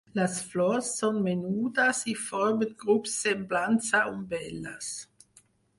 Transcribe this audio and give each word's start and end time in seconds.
Les 0.17 0.37
flors 0.51 0.87
són 1.01 1.19
menudes 1.27 2.01
i 2.15 2.17
formen 2.23 2.73
grups 2.85 3.15
semblants 3.27 3.95
a 4.03 4.07
umbel·les. 4.17 4.95